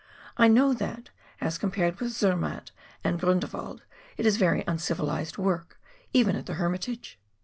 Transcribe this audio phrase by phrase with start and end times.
[0.35, 2.71] I know that, as compared with Zermatt
[3.03, 3.83] and Grindelwald,
[4.17, 5.79] it is very uncivilised work
[6.11, 7.19] even at the Hermitage.